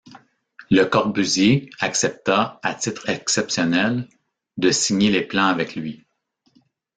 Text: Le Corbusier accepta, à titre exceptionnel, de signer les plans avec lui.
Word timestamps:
Le 0.71 0.85
Corbusier 0.85 1.69
accepta, 1.79 2.59
à 2.63 2.73
titre 2.73 3.07
exceptionnel, 3.09 4.07
de 4.57 4.71
signer 4.71 5.11
les 5.11 5.21
plans 5.21 5.45
avec 5.45 5.75
lui. 5.75 6.03